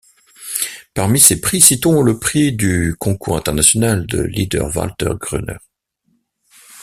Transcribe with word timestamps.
Parmi 0.95 1.19
ses 1.19 1.39
prix, 1.41 1.61
citons 1.61 2.01
le 2.01 2.17
prix 2.17 2.53
du 2.53 2.95
concours 2.97 3.37
international 3.37 4.07
de 4.07 4.19
Lieder 4.21 4.61
Walther 4.75 5.11
Gruner. 5.19 5.57